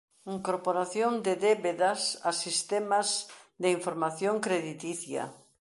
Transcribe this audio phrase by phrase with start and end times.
[0.37, 3.07] Incorporación de débedas a sistemas
[3.61, 5.23] de información crediticia.